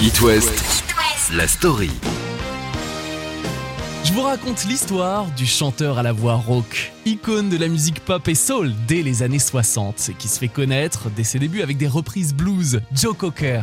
[0.00, 0.84] It West,
[1.34, 1.90] la story.
[4.04, 8.26] Je vous raconte l'histoire du chanteur à la voix rauque, icône de la musique pop
[8.26, 11.86] et soul dès les années 60, qui se fait connaître dès ses débuts avec des
[11.86, 13.62] reprises blues, Joe Cocker.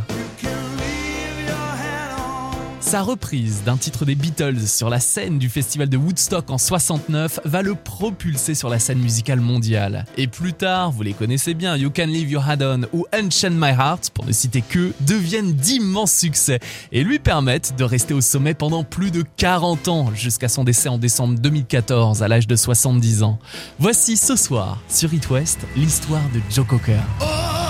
[2.91, 7.39] Sa reprise d'un titre des Beatles sur la scène du festival de Woodstock en 69
[7.45, 10.03] va le propulser sur la scène musicale mondiale.
[10.17, 13.51] Et plus tard, vous les connaissez bien, You Can Leave Your Head On ou Unchain
[13.51, 16.59] My Heart, pour ne citer que, deviennent d'immenses succès
[16.91, 20.89] et lui permettent de rester au sommet pendant plus de 40 ans, jusqu'à son décès
[20.89, 23.39] en décembre 2014 à l'âge de 70 ans.
[23.79, 26.99] Voici ce soir, sur It West, l'histoire de Joe Cocker.
[27.21, 27.60] Oh,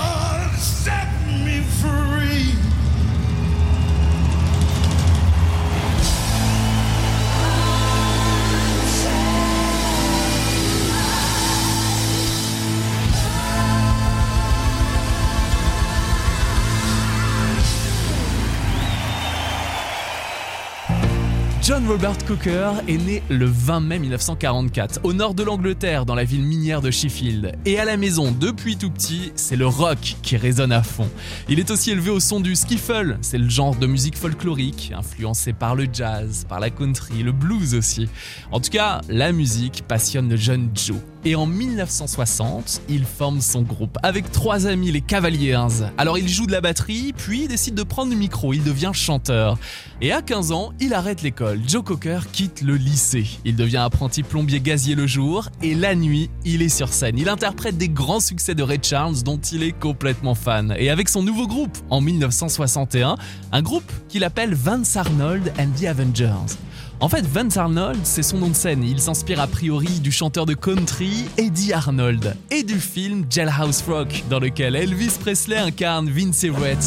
[21.82, 26.22] John Robert Cooker est né le 20 mai 1944 au nord de l'Angleterre dans la
[26.22, 27.56] ville minière de Sheffield.
[27.64, 31.08] Et à la maison, depuis tout petit, c'est le rock qui résonne à fond.
[31.48, 35.52] Il est aussi élevé au son du skiffle, c'est le genre de musique folklorique influencé
[35.52, 38.08] par le jazz, par la country, le blues aussi.
[38.52, 40.98] En tout cas, la musique passionne le jeune Joe.
[41.24, 45.56] Et en 1960, il forme son groupe avec trois amis, les Cavaliers.
[45.98, 48.90] Alors il joue de la batterie, puis il décide de prendre le micro, il devient
[48.92, 49.56] chanteur.
[50.00, 51.60] Et à 15 ans, il arrête l'école.
[51.66, 53.26] Joe Cocker quitte le lycée.
[53.44, 57.18] Il devient apprenti plombier gazier le jour, et la nuit, il est sur scène.
[57.18, 60.74] Il interprète des grands succès de Ray Charles dont il est complètement fan.
[60.76, 63.16] Et avec son nouveau groupe, en 1961,
[63.52, 66.56] un groupe qu'il appelle Vance Arnold and the Avengers.
[67.02, 68.84] En fait, Vance Arnold, c'est son nom de scène.
[68.84, 74.22] Il s'inspire a priori du chanteur de country Eddie Arnold et du film Jailhouse Rock,
[74.30, 76.78] dans lequel Elvis Presley incarne Vince Everett.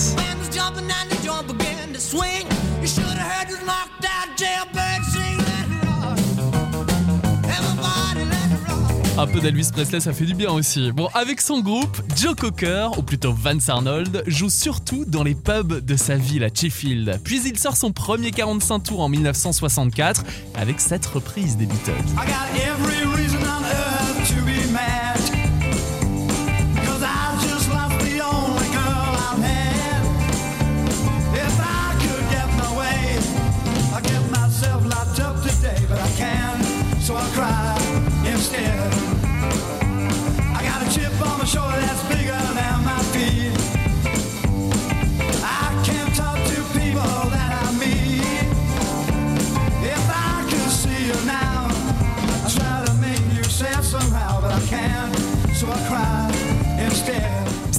[9.17, 10.91] Un peu d'Elvis Presley, ça fait du bien aussi.
[10.91, 15.79] Bon, avec son groupe, Joe Cocker, ou plutôt Vance Arnold, joue surtout dans les pubs
[15.85, 17.21] de sa ville à Sheffield.
[17.23, 21.93] Puis il sort son premier 45 tours en 1964 avec cette reprise des Beatles.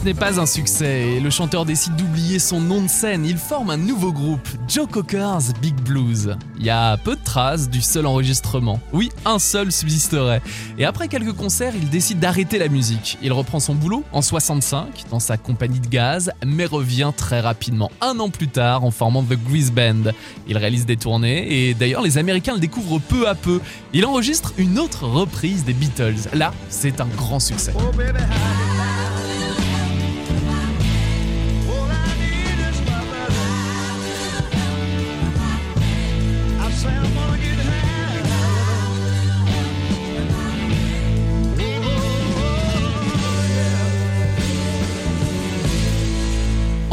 [0.06, 3.26] N'est pas un succès et le chanteur décide d'oublier son nom de scène.
[3.26, 6.36] Il forme un nouveau groupe, Joe Cocker's Big Blues.
[6.60, 8.78] Il y a peu de traces du seul enregistrement.
[8.92, 10.42] Oui, un seul subsisterait.
[10.78, 13.18] Et après quelques concerts, il décide d'arrêter la musique.
[13.20, 17.90] Il reprend son boulot en 65 dans sa compagnie de gaz, mais revient très rapidement,
[18.00, 20.12] un an plus tard, en formant The Grease Band.
[20.46, 23.60] Il réalise des tournées et d'ailleurs les Américains le découvrent peu à peu.
[23.92, 26.28] Il enregistre une autre reprise des Beatles.
[26.32, 27.72] Là, c'est un grand succès.
[27.76, 27.90] Oh,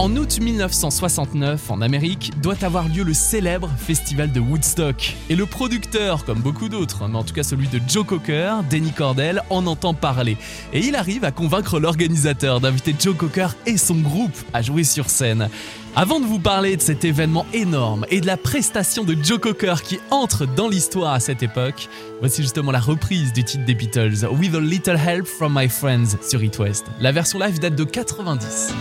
[0.04, 5.16] En août 1969, en Amérique, doit avoir lieu le célèbre festival de Woodstock.
[5.30, 8.92] Et le producteur, comme beaucoup d'autres, mais en tout cas celui de Joe Cocker, Denny
[8.92, 10.36] Cordell, en entend parler.
[10.74, 15.10] Et il arrive à convaincre l'organisateur d'inviter Joe Cocker et son groupe à jouer sur
[15.10, 15.48] scène.
[15.96, 19.76] Avant de vous parler de cet événement énorme et de la prestation de Joe Cocker
[19.86, 21.88] qui entre dans l'histoire à cette époque,
[22.20, 26.18] voici justement la reprise du titre des Beatles, With a Little Help from My Friends
[26.30, 26.88] sur It West.
[27.00, 28.74] La version live date de 90.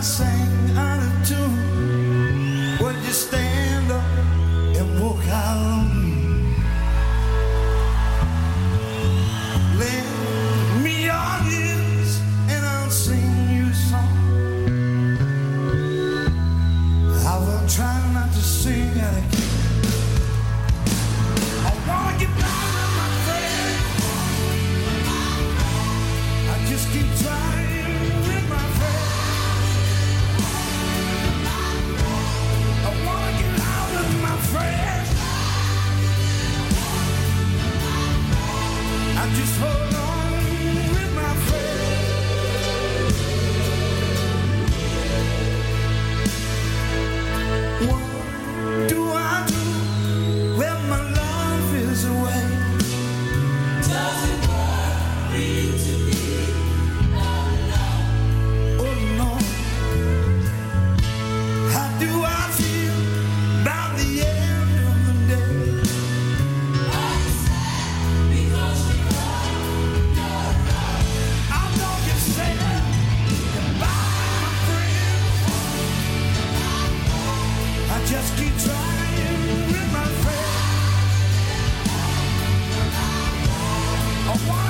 [0.00, 0.39] I.
[84.48, 84.69] I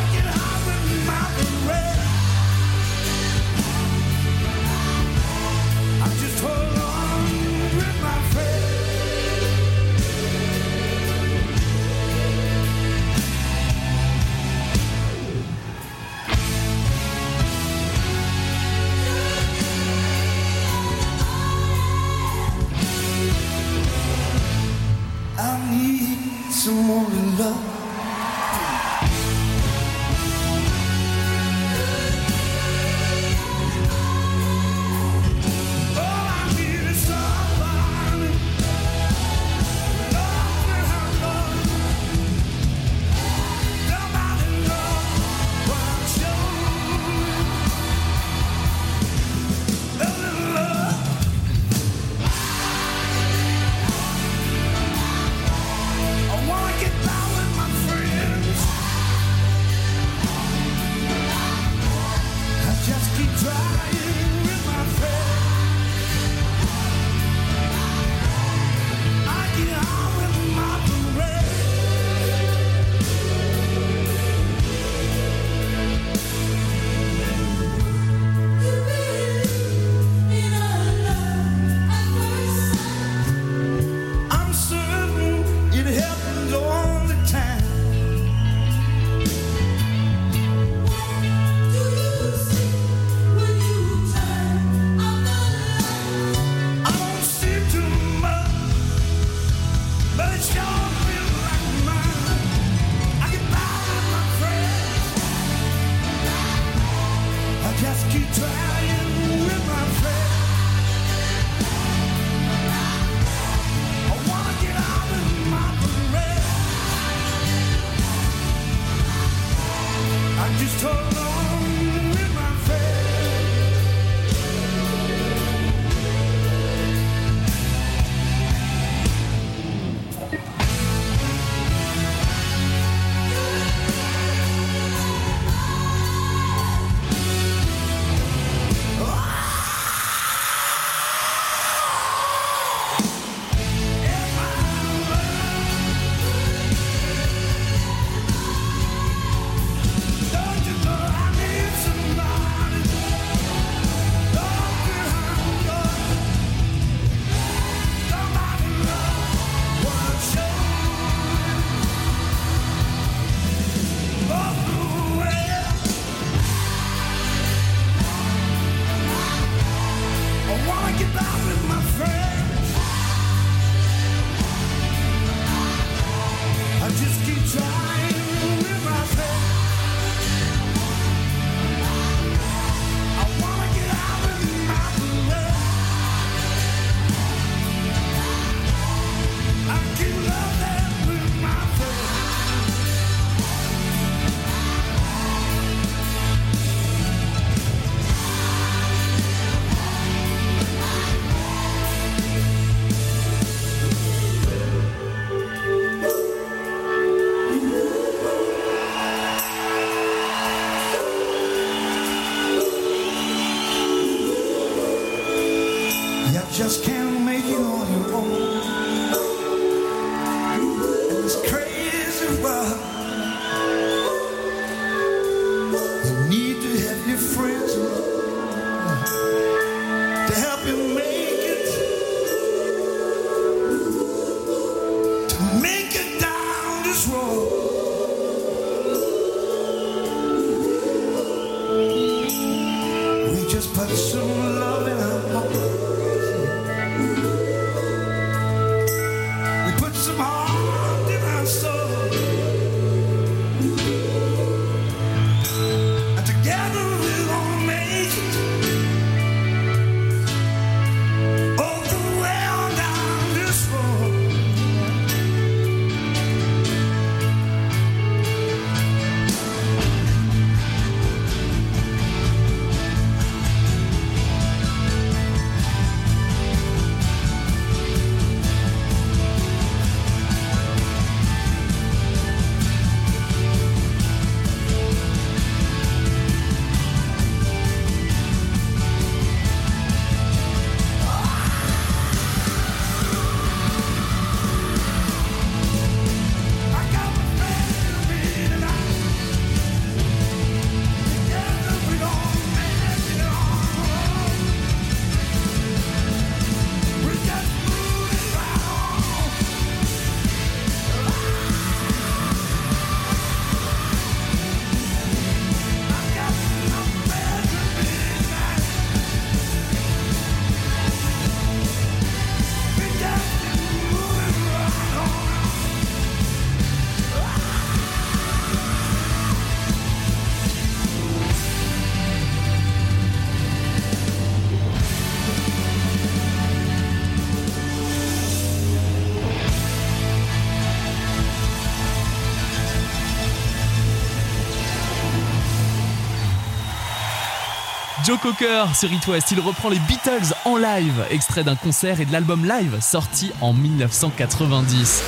[348.05, 352.07] Joe Cocker sur It West, il reprend les Beatles en live, extrait d'un concert et
[352.07, 355.03] de l'album live sorti en 1990.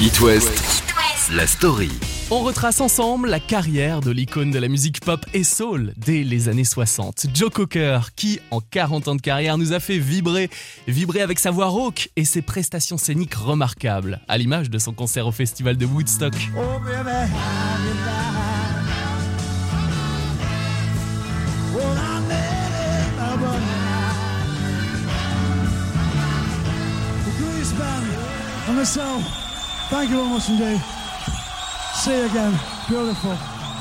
[0.00, 0.84] It West,
[1.32, 1.90] la story.
[2.30, 6.48] On retrace ensemble la carrière de l'icône de la musique pop et soul dès les
[6.48, 7.26] années 60.
[7.34, 10.48] Joe Cocker, qui en 40 ans de carrière nous a fait vibrer,
[10.86, 15.26] vibrer avec sa voix rauque et ses prestations scéniques remarquables, à l'image de son concert
[15.26, 16.34] au festival de Woodstock.
[16.56, 17.10] Oh, baby,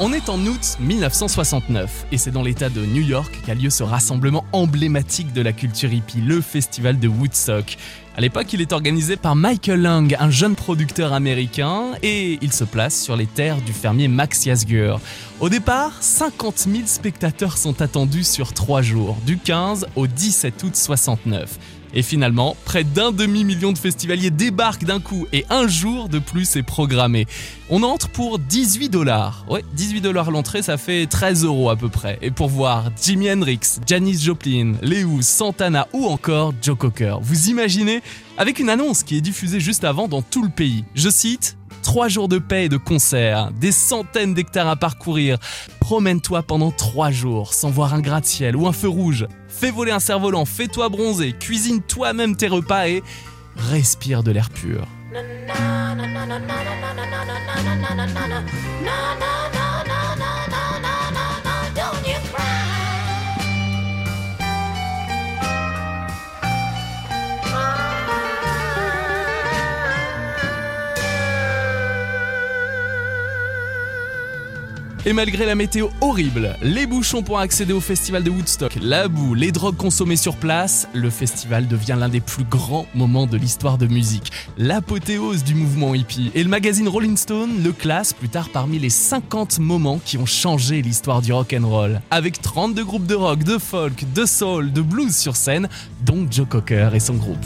[0.01, 3.83] on est en août 1969 et c'est dans l'état de New York qu'a lieu ce
[3.83, 7.77] rassemblement emblématique de la culture hippie, le festival de Woodstock.
[8.17, 12.65] À l'époque, il est organisé par Michael Lang, un jeune producteur américain, et il se
[12.65, 14.99] place sur les terres du fermier Max Yasgur.
[15.39, 20.75] Au départ, 50 000 spectateurs sont attendus sur trois jours, du 15 au 17 août
[20.75, 21.57] 69.
[21.93, 26.55] Et finalement, près d'un demi-million de festivaliers débarquent d'un coup et un jour de plus
[26.55, 27.25] est programmé.
[27.69, 29.45] On entre pour 18 dollars.
[29.49, 32.17] Ouais, 18 dollars l'entrée, ça fait 13 euros à peu près.
[32.21, 37.17] Et pour voir Jimi Hendrix, Janis Joplin, Lewis, Santana ou encore Joe Cocker.
[37.21, 38.01] Vous imaginez
[38.37, 40.83] Avec une annonce qui est diffusée juste avant dans tout le pays.
[40.95, 41.58] Je cite
[41.89, 45.39] Trois jours de paix et de concerts, des centaines d'hectares à parcourir.
[45.79, 49.25] Promène-toi pendant trois jours sans voir un gratte-ciel ou un feu rouge.
[49.47, 53.01] Fais voler un cerf-volant, fais-toi bronzer, cuisine toi-même tes repas et
[53.55, 54.85] respire de l'air pur.
[75.09, 79.33] Et malgré la météo horrible, les bouchons pour accéder au festival de Woodstock, la boue,
[79.33, 83.79] les drogues consommées sur place, le festival devient l'un des plus grands moments de l'histoire
[83.79, 86.29] de musique, l'apothéose du mouvement hippie.
[86.35, 90.27] Et le magazine Rolling Stone le classe plus tard parmi les 50 moments qui ont
[90.27, 94.71] changé l'histoire du rock and roll, avec 32 groupes de rock, de folk, de soul,
[94.71, 95.69] de blues sur scène,
[96.05, 97.43] dont Joe Cocker et son groupe.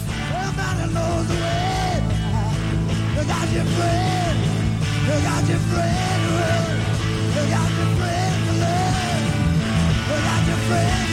[10.73, 11.12] Friend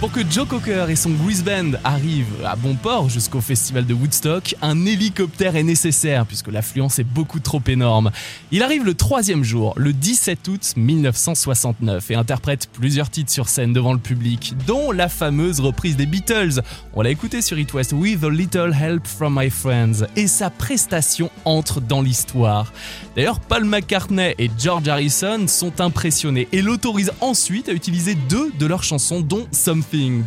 [0.00, 3.94] Pour que Joe Cocker et son Grease Band arrivent à bon port jusqu'au festival de
[3.94, 8.12] Woodstock, un hélicoptère est nécessaire puisque l'affluence est beaucoup trop énorme.
[8.52, 13.72] Il arrive le troisième jour, le 17 août 1969, et interprète plusieurs titres sur scène
[13.72, 16.60] devant le public, dont la fameuse reprise des Beatles.
[16.94, 20.48] On l'a écouté sur It West, With a Little Help from My Friends, et sa
[20.48, 22.72] prestation entre dans l'histoire.
[23.16, 28.66] D'ailleurs, Paul McCartney et George Harrison sont impressionnés et l'autorisent ensuite à utiliser deux de
[28.66, 29.48] leurs chansons, dont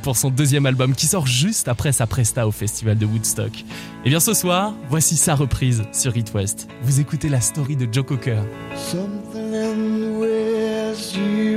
[0.02, 3.64] Pour son deuxième album qui sort juste après sa presta au festival de Woodstock.
[4.06, 6.68] Et bien ce soir, voici sa reprise sur It West.
[6.82, 8.42] Vous écoutez la story de Joe Cocker.
[8.76, 11.52] Something in the way she.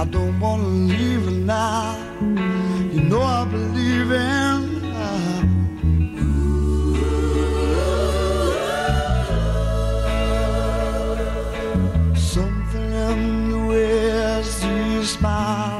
[0.00, 0.38] I don't
[4.08, 5.44] believe in love.
[12.16, 15.77] Something in the way she smiles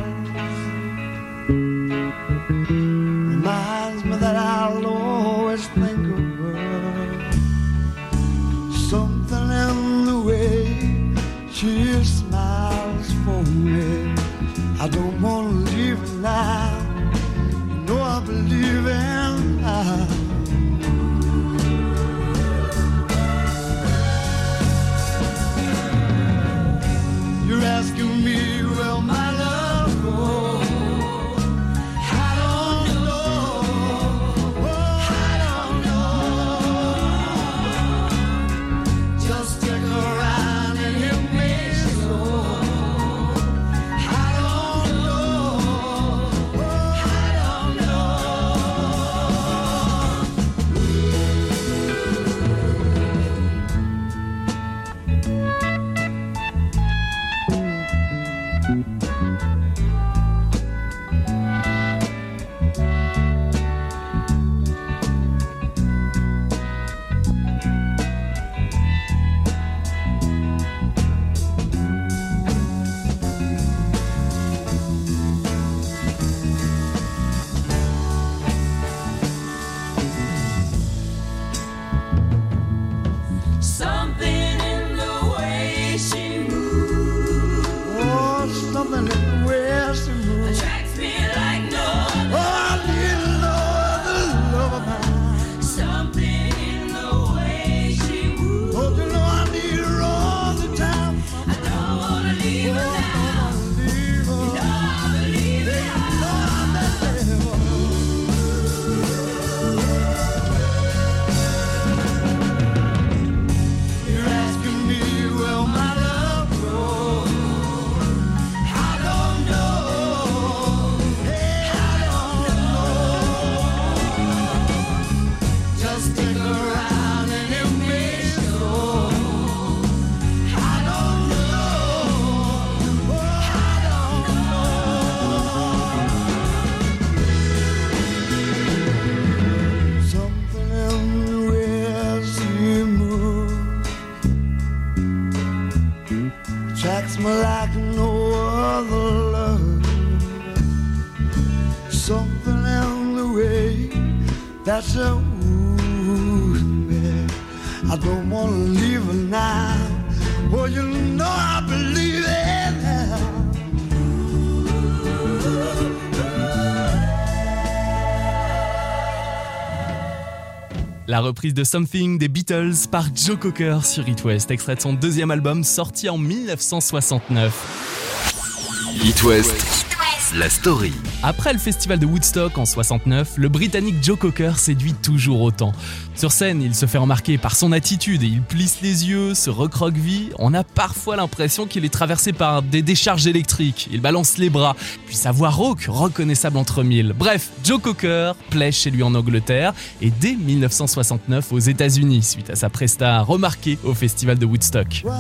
[171.19, 174.93] La reprise de Something des Beatles par Joe Cocker sur It West, extrait de son
[174.93, 179.03] deuxième album sorti en 1969.
[179.05, 179.88] It West,
[180.35, 180.93] la story.
[181.23, 185.73] Après le festival de Woodstock en 69, le Britannique Joe Cocker séduit toujours autant.
[186.15, 189.49] Sur scène, il se fait remarquer par son attitude et il plisse les yeux, se
[189.49, 190.33] recroqueville.
[190.39, 193.89] On a parfois l'impression qu'il est traversé par des décharges électriques.
[193.93, 197.15] Il balance les bras, puis sa voix rauque, reconnaissable entre mille.
[197.17, 202.57] Bref, Joe Cocker plaît chez lui en Angleterre et dès 1969 aux États-Unis suite à
[202.57, 205.03] sa presta remarquée au festival de Woodstock.
[205.05, 205.13] What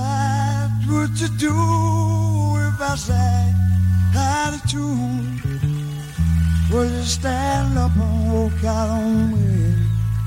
[0.88, 3.57] would you do if I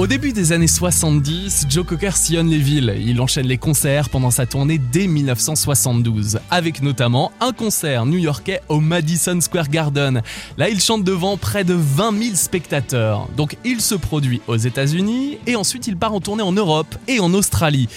[0.02, 2.96] Au début des années 70, Joe Cocker sillonne les villes.
[3.00, 8.80] Il enchaîne les concerts pendant sa tournée dès 1972, avec notamment un concert new-yorkais au
[8.80, 10.24] Madison Square Garden.
[10.58, 13.28] Là, il chante devant près de 20 000 spectateurs.
[13.38, 17.20] Donc, il se produit aux États-Unis et ensuite il part en tournée en Europe et
[17.20, 17.88] en Australie.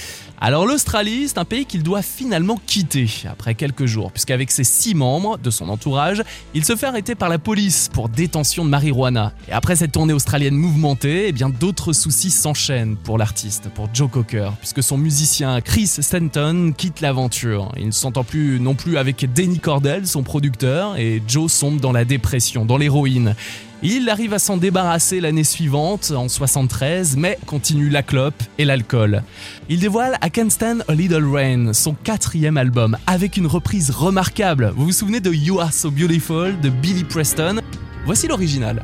[0.46, 4.94] Alors l'Australie, c'est un pays qu'il doit finalement quitter après quelques jours, puisqu'avec ses six
[4.94, 9.32] membres de son entourage, il se fait arrêter par la police pour détention de marijuana.
[9.48, 14.10] Et après cette tournée australienne mouvementée, eh bien d'autres soucis s'enchaînent pour l'artiste, pour Joe
[14.10, 17.72] Cocker, puisque son musicien Chris Stanton quitte l'aventure.
[17.78, 21.92] Il ne s'entend plus non plus avec Denny Cordell, son producteur, et Joe sombre dans
[21.92, 23.34] la dépression, dans l'héroïne.
[23.82, 29.22] Il arrive à s'en débarrasser l'année suivante, en 73, mais continue la clope et l'alcool.
[29.68, 34.72] Il dévoile I Can't Stand a Little Rain, son quatrième album, avec une reprise remarquable.
[34.76, 37.60] Vous vous souvenez de You Are So Beautiful de Billy Preston?
[38.06, 38.82] Voici l'original.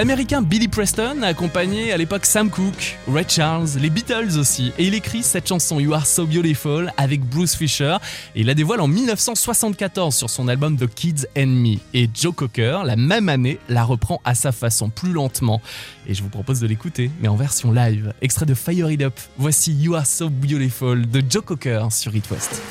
[0.00, 4.86] L'américain Billy Preston a accompagné à l'époque Sam Cooke, Ray Charles, les Beatles aussi, et
[4.86, 7.98] il écrit cette chanson You Are So Beautiful avec Bruce Fisher,
[8.34, 11.76] et il la dévoile en 1974 sur son album The Kids and Me.
[11.92, 15.60] Et Joe Cocker, la même année, la reprend à sa façon, plus lentement.
[16.06, 19.20] Et je vous propose de l'écouter, mais en version live, extrait de Fire It Up.
[19.36, 22.62] Voici You Are So Beautiful de Joe Cocker sur It West.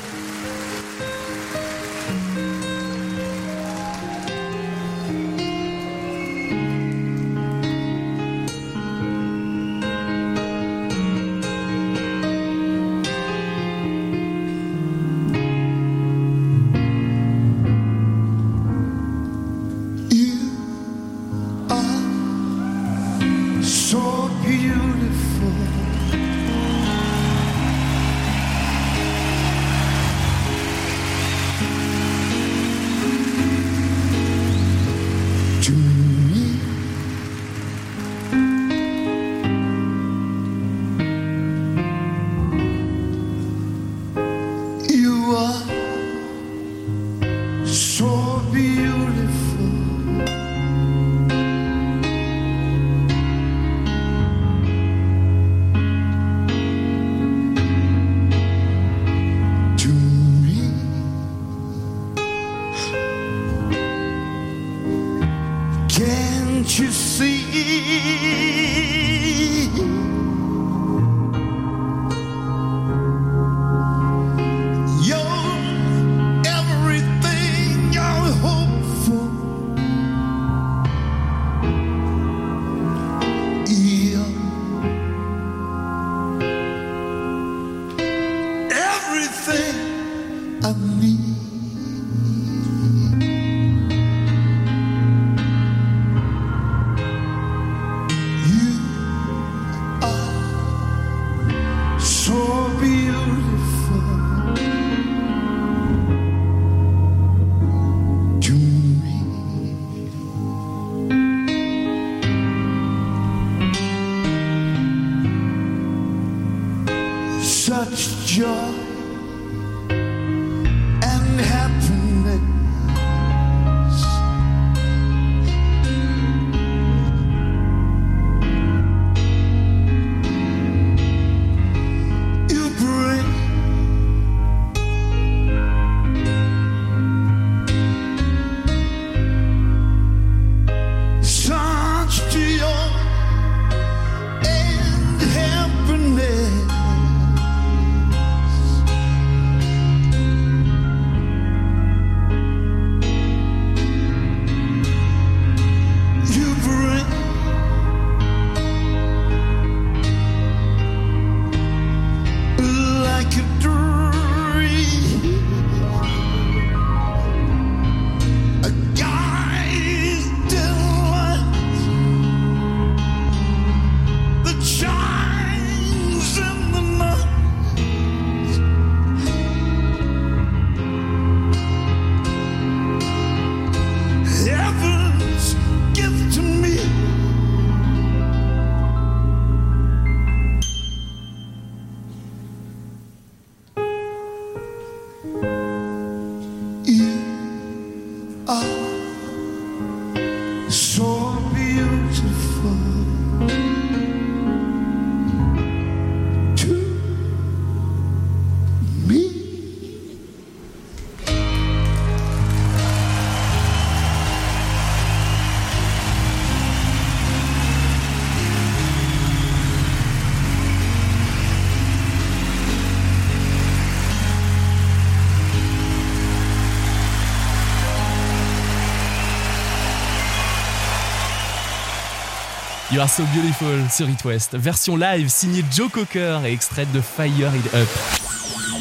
[232.92, 237.00] You Are So Beautiful sur It West, version live signée Joe Cocker et extraite de
[237.00, 237.88] Fire It Up.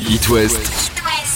[0.10, 0.91] It West,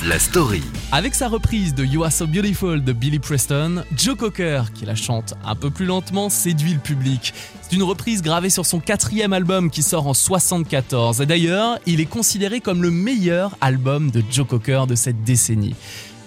[0.07, 0.63] la story.
[0.91, 4.95] Avec sa reprise de You Are So Beautiful de Billy Preston, Joe Cocker, qui la
[4.95, 7.35] chante un peu plus lentement, séduit le public.
[7.61, 11.21] C'est une reprise gravée sur son quatrième album qui sort en 74.
[11.21, 15.75] Et d'ailleurs, il est considéré comme le meilleur album de Joe Cocker de cette décennie.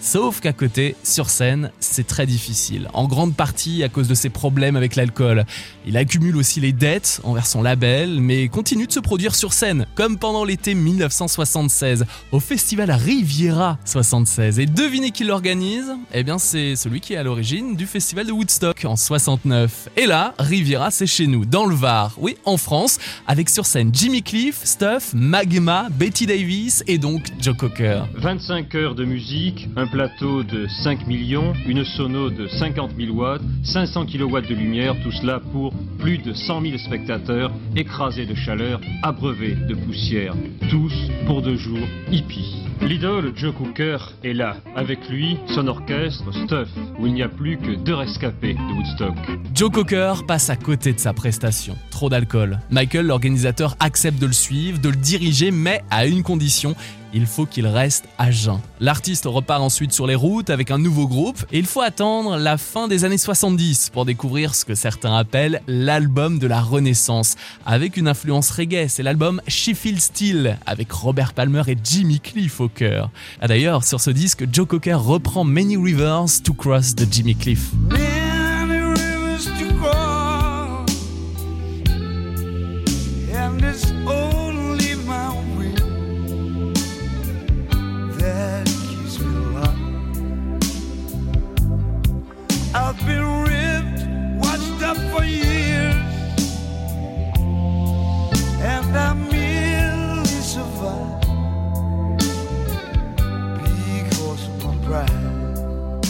[0.07, 4.29] Sauf qu'à côté, sur scène, c'est très difficile, en grande partie à cause de ses
[4.29, 5.45] problèmes avec l'alcool.
[5.85, 9.85] Il accumule aussi les dettes envers son label, mais continue de se produire sur scène,
[9.97, 14.61] comme pendant l'été 1976, au festival Riviera 76.
[14.61, 15.93] Et devinez qui l'organise?
[16.15, 19.89] Eh bien, c'est celui qui est à l'origine du festival de Woodstock en 69.
[19.97, 23.91] Et là, Riviera, c'est chez nous, dans le Var, oui, en France, avec sur scène
[23.93, 28.05] Jimmy Cliff, Stuff, Magma, Betty Davis et donc Joe Cocker.
[28.15, 33.41] 25 heures de musique, un plateau de 5 millions, une sono de 50 000 watts,
[33.65, 38.79] 500 kilowatts de lumière, tout cela pour plus de 100 000 spectateurs écrasés de chaleur,
[39.03, 40.35] abreuvés de poussière.
[40.69, 40.93] Tous
[41.27, 42.67] pour deux jours hippies.
[42.83, 47.57] L'idole Joe Cooker est là, avec lui son orchestre Stuff, où il n'y a plus
[47.57, 49.17] que deux rescapés de Woodstock.
[49.55, 51.75] Joe Cocker passe à côté de sa prestation.
[51.91, 52.61] Trop d'alcool.
[52.71, 56.77] Michael, l'organisateur, accepte de le suivre, de le diriger, mais à une condition.
[57.17, 58.61] Il faut qu'il reste à jeun.
[58.79, 62.59] L'artiste repart ensuite sur les routes avec un nouveau groupe et il faut attendre la
[62.59, 67.97] fin des années 70 pour découvrir ce que certains appellent l'album de la Renaissance, avec
[67.97, 68.89] une influence reggae.
[68.89, 73.09] C'est l'album She Feels Still avec Robert Palmer et Jimmy Cliff au cœur.
[73.41, 77.71] Ah, D'ailleurs, sur ce disque, Joe Cocker reprend Many Rivers to Cross de Jimmy Cliff.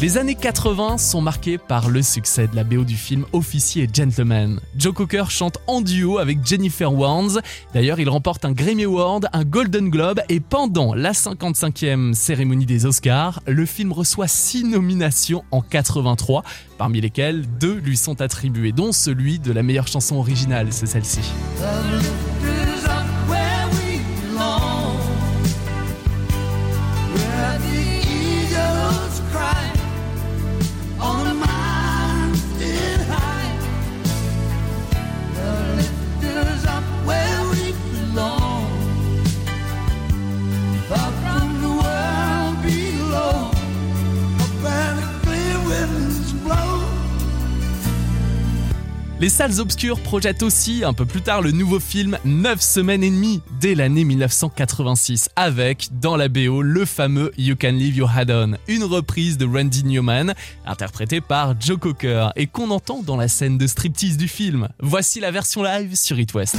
[0.06, 3.88] Les années 80 sont marquées par le succès de la BO du film Officier et
[3.92, 4.60] Gentleman.
[4.76, 7.40] Joe Cocker chante en duo avec Jennifer Warnes.
[7.74, 12.86] D'ailleurs, il remporte un Grammy Award, un Golden Globe et pendant la 55e cérémonie des
[12.86, 16.44] Oscars, le film reçoit 6 nominations en 83,
[16.78, 21.32] parmi lesquelles deux lui sont attribuées, dont celui de la meilleure chanson originale, c'est celle-ci.
[49.18, 53.08] Les salles obscures projettent aussi un peu plus tard le nouveau film 9 semaines et
[53.08, 58.30] demie dès l'année 1986 avec dans la BO le fameux You Can Leave Your Head
[58.30, 60.34] On, une reprise de Randy Newman
[60.66, 64.68] interprétée par Joe Cocker et qu'on entend dans la scène de striptease du film.
[64.80, 66.56] Voici la version live sur It West.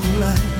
[0.00, 0.59] 从来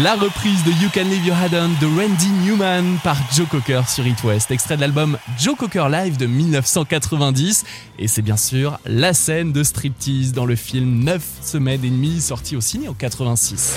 [0.00, 3.82] La reprise de You Can Leave Your Head On de Randy Newman par Joe Cocker
[3.86, 7.64] sur It West, extrait de l'album Joe Cocker Live de 1990.
[7.98, 12.22] Et c'est bien sûr la scène de striptease dans le film 9 semaines et demie
[12.22, 13.74] sorti au ciné en 86.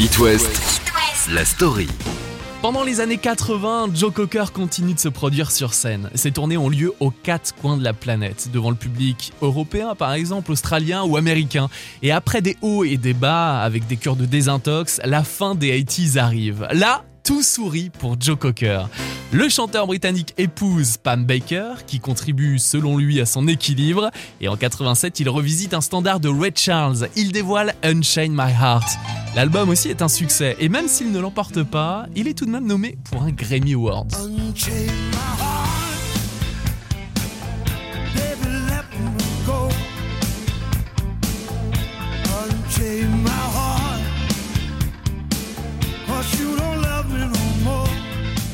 [0.00, 0.82] It West,
[1.30, 1.86] la story.
[2.62, 6.08] Pendant les années 80, Joe Cocker continue de se produire sur scène.
[6.14, 10.12] Ses tournées ont lieu aux quatre coins de la planète, devant le public européen par
[10.12, 11.68] exemple, australien ou américain.
[12.02, 15.82] Et après des hauts et des bas, avec des cures de désintox, la fin des
[15.82, 16.68] 80s arrive.
[16.70, 18.88] Là, tout sourit pour Joe Cocker.
[19.32, 24.10] Le chanteur britannique épouse Pam Baker, qui contribue selon lui à son équilibre,
[24.40, 28.88] et en 87 il revisite un standard de Ray Charles, il dévoile Unchain My Heart.
[29.34, 32.50] L'album aussi est un succès, et même s'il ne l'emporte pas, il est tout de
[32.50, 33.74] même nommé pour un Grammy
[46.44, 46.71] don't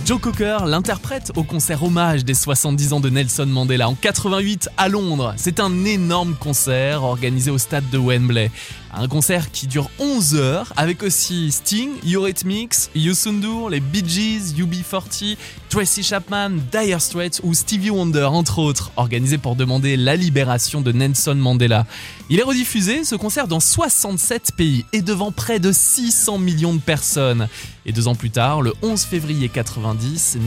[0.09, 4.89] Joe Cocker l'interprète au concert hommage des 70 ans de Nelson Mandela en 88 à
[4.89, 5.35] Londres.
[5.37, 8.51] C'est un énorme concert organisé au stade de Wembley.
[8.91, 15.37] Un concert qui dure 11 heures avec aussi Sting, Eurythmics, Youssoundour, les Bee Gees, UB40,
[15.69, 20.91] Tracy Chapman, Dire Straits ou Stevie Wonder entre autres, organisé pour demander la libération de
[20.91, 21.85] Nelson Mandela.
[22.31, 26.81] Il est rediffusé ce concert dans 67 pays et devant près de 600 millions de
[26.81, 27.49] personnes.
[27.85, 29.98] Et deux ans plus tard, le 11 février 90,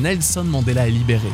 [0.01, 1.27] Nelson Mandela est libéré.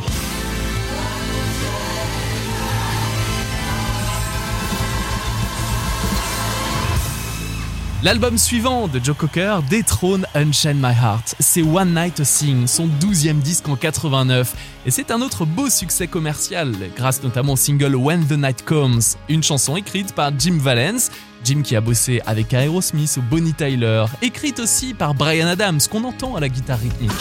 [8.03, 11.33] L'album suivant de Joe Cocker détrône Unchain My Heart.
[11.39, 14.53] C'est One Night a Sing, son 12e disque en 89.
[14.85, 19.01] Et c'est un autre beau succès commercial, grâce notamment au single When the Night Comes,
[19.29, 21.09] une chanson écrite par Jim Valence,
[21.43, 26.03] Jim qui a bossé avec Aerosmith ou Bonnie Tyler, écrite aussi par Brian Adams, qu'on
[26.03, 27.11] entend à la guitare rythmique.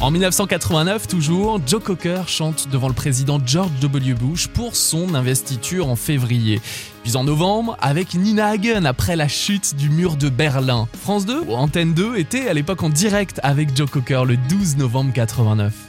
[0.00, 4.14] En 1989, toujours, Joe Cocker chante devant le président George W.
[4.14, 6.60] Bush pour son investiture en février.
[7.02, 10.86] Puis en novembre, avec Nina Hagen après la chute du mur de Berlin.
[11.02, 14.76] France 2 ou Antenne 2 était à l'époque en direct avec Joe Cocker le 12
[14.76, 15.87] novembre 89.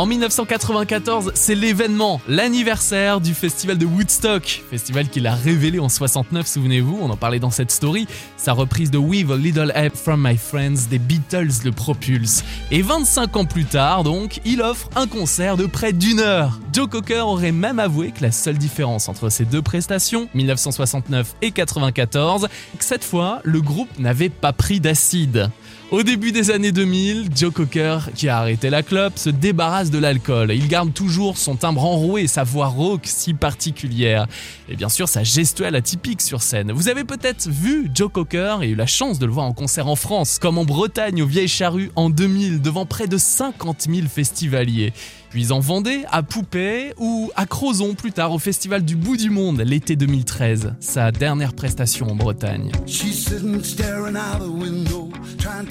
[0.00, 6.46] En 1994, c'est l'événement, l'anniversaire du festival de Woodstock, festival qu'il a révélé en 69,
[6.46, 8.08] souvenez-vous, on en parlait dans cette story.
[8.38, 12.44] Sa reprise de With a Little Help from My Friends des Beatles le propulse.
[12.70, 16.58] Et 25 ans plus tard, donc, il offre un concert de près d'une heure.
[16.72, 21.50] Joe Cocker aurait même avoué que la seule différence entre ces deux prestations, 1969 et
[21.50, 22.48] 94,
[22.78, 25.50] que cette fois, le groupe n'avait pas pris d'acide.
[25.90, 29.98] Au début des années 2000, Joe Cocker, qui a arrêté la clope, se débarrasse de
[29.98, 30.52] l'alcool.
[30.52, 34.28] Il garde toujours son timbre enroué et sa voix rauque si particulière.
[34.68, 36.70] Et bien sûr, sa gestuelle atypique sur scène.
[36.70, 39.88] Vous avez peut-être vu Joe Cocker et eu la chance de le voir en concert
[39.88, 44.06] en France, comme en Bretagne, aux Vieilles Charrues en 2000, devant près de 50 000
[44.06, 44.92] festivaliers.
[45.30, 49.30] Puis en Vendée, à Poupée ou à Crozon plus tard au Festival du Bout du
[49.30, 52.72] Monde l'été 2013, sa dernière prestation en Bretagne.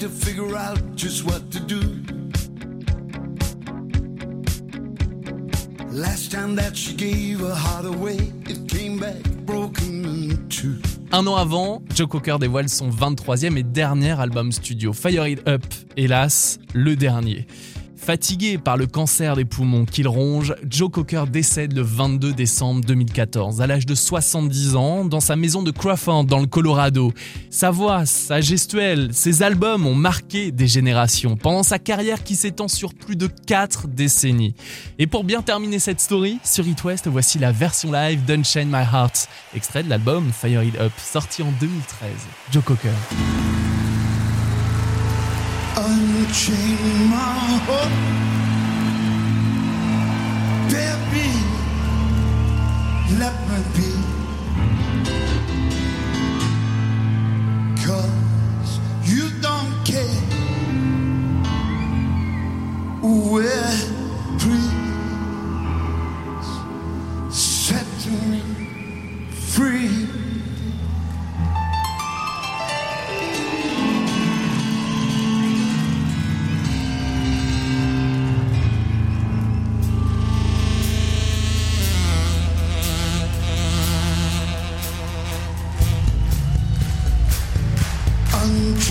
[0.00, 1.80] Sitting staring out the window, trying to figure out just what to do.
[5.92, 10.76] Last time that she gave her heart away, it came back broken in two.
[11.12, 15.64] Un an avant, Joe Cocker dévoile son 23e et dernier album studio, Fire It Up,
[15.96, 17.46] hélas, le dernier.
[18.10, 23.60] Fatigué par le cancer des poumons qu'il ronge, Joe Cocker décède le 22 décembre 2014,
[23.60, 27.12] à l'âge de 70 ans, dans sa maison de Crawford, dans le Colorado.
[27.50, 32.66] Sa voix, sa gestuelle, ses albums ont marqué des générations, pendant sa carrière qui s'étend
[32.66, 34.56] sur plus de 4 décennies.
[34.98, 38.82] Et pour bien terminer cette story, sur It West, voici la version live d'Unchain My
[38.92, 42.10] Heart, extrait de l'album Fire It Up, sorti en 2013.
[42.50, 42.90] Joe Cocker.
[45.82, 47.16] Unchain my
[47.64, 47.92] heart,
[50.68, 51.30] baby.
[53.18, 53.90] Let me be.
[57.82, 58.70] Cause
[59.04, 60.20] you don't care.
[63.00, 63.78] We're
[64.38, 64.70] free.
[67.30, 67.86] Set
[68.28, 68.42] me
[69.30, 70.19] free.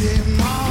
[0.02, 0.69] in my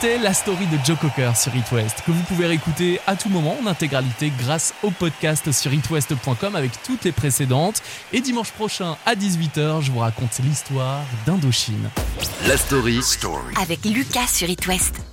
[0.00, 3.28] C'était la story de Joe Cocker sur It West, que vous pouvez réécouter à tout
[3.28, 7.82] moment en intégralité grâce au podcast sur itwest.com avec toutes les précédentes.
[8.14, 11.90] Et dimanche prochain à 18h, je vous raconte l'histoire d'Indochine.
[12.48, 13.00] La story.
[13.60, 15.09] Avec Lucas sur It West.